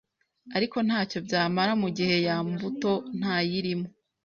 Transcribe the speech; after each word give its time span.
ariko 0.55 0.77
ntacyo 0.87 1.17
byamara 1.27 1.71
mu 1.81 1.89
gihe 1.97 2.15
ya 2.27 2.37
mbuto 2.47 2.93
nta 3.19 3.35
yirimo 3.49 3.87